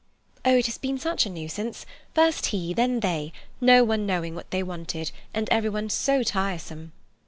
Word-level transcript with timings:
"Oh, 0.43 0.57
it 0.57 0.65
has 0.65 0.79
been 0.79 0.97
such 0.97 1.27
a 1.27 1.29
nuisance—first 1.29 2.47
he, 2.47 2.73
then 2.73 3.01
they—no 3.01 3.83
one 3.83 4.07
knowing 4.07 4.33
what 4.33 4.49
they 4.49 4.63
wanted, 4.63 5.11
and 5.31 5.47
everyone 5.51 5.91
so 5.91 6.23
tiresome." 6.23 6.91